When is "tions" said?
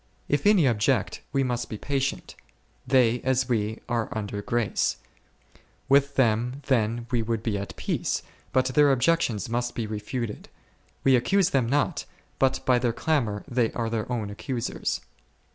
9.21-9.47